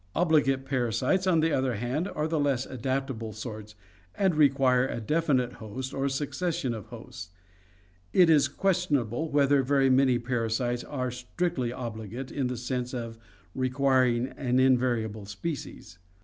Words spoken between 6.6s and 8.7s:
of hosts. It is